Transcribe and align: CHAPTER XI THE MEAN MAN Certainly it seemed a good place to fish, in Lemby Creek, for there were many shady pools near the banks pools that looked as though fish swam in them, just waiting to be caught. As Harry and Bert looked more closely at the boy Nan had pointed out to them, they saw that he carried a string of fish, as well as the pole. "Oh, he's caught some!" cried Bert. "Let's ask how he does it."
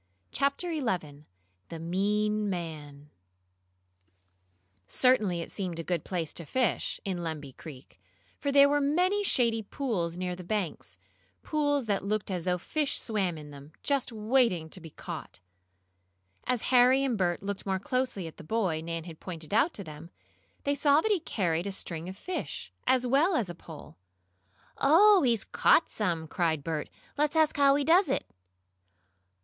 CHAPTER 0.31 0.73
XI 0.73 1.25
THE 1.69 1.77
MEAN 1.77 2.49
MAN 2.49 3.11
Certainly 4.87 5.41
it 5.41 5.51
seemed 5.51 5.77
a 5.77 5.83
good 5.83 6.03
place 6.03 6.33
to 6.33 6.43
fish, 6.47 6.99
in 7.05 7.19
Lemby 7.21 7.51
Creek, 7.55 8.01
for 8.39 8.51
there 8.51 8.67
were 8.67 8.81
many 8.81 9.23
shady 9.23 9.61
pools 9.61 10.17
near 10.17 10.35
the 10.35 10.43
banks 10.43 10.97
pools 11.43 11.85
that 11.85 12.03
looked 12.03 12.31
as 12.31 12.45
though 12.45 12.57
fish 12.57 12.97
swam 12.99 13.37
in 13.37 13.51
them, 13.51 13.73
just 13.83 14.11
waiting 14.11 14.71
to 14.71 14.81
be 14.81 14.89
caught. 14.89 15.39
As 16.45 16.63
Harry 16.73 17.03
and 17.03 17.15
Bert 17.15 17.43
looked 17.43 17.67
more 17.67 17.77
closely 17.77 18.25
at 18.25 18.37
the 18.37 18.43
boy 18.43 18.81
Nan 18.83 19.03
had 19.03 19.19
pointed 19.19 19.53
out 19.53 19.71
to 19.75 19.83
them, 19.83 20.09
they 20.63 20.73
saw 20.73 21.01
that 21.01 21.11
he 21.11 21.19
carried 21.19 21.67
a 21.67 21.71
string 21.71 22.09
of 22.09 22.17
fish, 22.17 22.73
as 22.87 23.05
well 23.05 23.35
as 23.35 23.45
the 23.45 23.53
pole. 23.53 23.97
"Oh, 24.79 25.21
he's 25.21 25.43
caught 25.43 25.91
some!" 25.91 26.27
cried 26.27 26.63
Bert. 26.63 26.89
"Let's 27.19 27.35
ask 27.35 27.55
how 27.55 27.75
he 27.75 27.83
does 27.83 28.09
it." 28.09 28.25